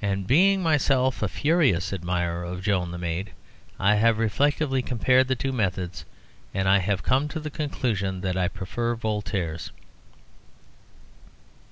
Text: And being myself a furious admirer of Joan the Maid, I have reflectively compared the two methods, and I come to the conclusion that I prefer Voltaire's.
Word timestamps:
And 0.00 0.28
being 0.28 0.62
myself 0.62 1.24
a 1.24 1.28
furious 1.28 1.92
admirer 1.92 2.44
of 2.44 2.62
Joan 2.62 2.92
the 2.92 2.98
Maid, 2.98 3.32
I 3.80 3.96
have 3.96 4.16
reflectively 4.20 4.80
compared 4.80 5.26
the 5.26 5.34
two 5.34 5.50
methods, 5.50 6.04
and 6.54 6.68
I 6.68 6.78
come 7.02 7.26
to 7.26 7.40
the 7.40 7.50
conclusion 7.50 8.20
that 8.20 8.36
I 8.36 8.46
prefer 8.46 8.94
Voltaire's. 8.94 9.72